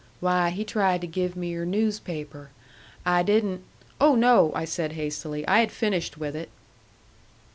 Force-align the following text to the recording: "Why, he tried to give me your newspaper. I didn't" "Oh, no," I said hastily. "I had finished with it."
"Why, 0.19 0.49
he 0.49 0.65
tried 0.65 1.01
to 1.01 1.05
give 1.05 1.35
me 1.35 1.49
your 1.51 1.63
newspaper. 1.63 2.49
I 3.05 3.21
didn't" 3.21 3.61
"Oh, 4.01 4.15
no," 4.15 4.51
I 4.55 4.65
said 4.65 4.93
hastily. 4.93 5.47
"I 5.47 5.59
had 5.59 5.71
finished 5.71 6.17
with 6.17 6.35
it." 6.35 6.49